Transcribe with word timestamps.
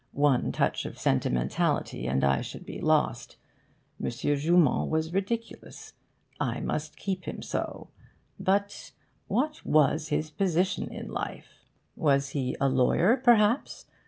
One 0.13 0.51
touch 0.51 0.85
of 0.87 0.97
'sentimentality,' 0.97 2.07
and 2.07 2.23
I 2.23 2.41
should 2.41 2.65
be 2.65 2.81
lost. 2.81 3.37
M. 4.03 4.09
Joumand 4.09 4.89
was 4.89 5.13
ridiculous. 5.13 5.93
I 6.39 6.59
must 6.59 6.95
keep 6.97 7.25
him 7.25 7.43
so. 7.43 7.91
But 8.39 8.93
what 9.27 9.63
was 9.63 10.07
his 10.07 10.31
position 10.31 10.91
in 10.91 11.11
life? 11.11 11.59
Was 11.95 12.29
he 12.29 12.57
a 12.59 12.67
lawyer 12.67 13.15
perhaps? 13.15 13.85